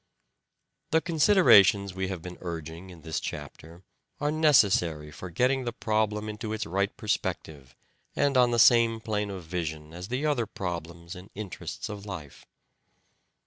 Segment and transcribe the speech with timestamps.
[0.89, 3.83] The considerations we have been urging in this A modern chapter
[4.19, 7.75] are necessary for getting the problem into pro its right perspective
[8.15, 12.47] and on the same plane of vision as the other problems and interests of life.